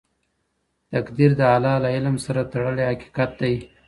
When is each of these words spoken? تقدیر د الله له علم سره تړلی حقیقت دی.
تقدیر 0.93 1.31
د 1.39 1.41
الله 1.53 1.75
له 1.83 1.89
علم 1.95 2.15
سره 2.25 2.41
تړلی 2.51 2.83
حقیقت 2.91 3.31
دی. 3.41 3.55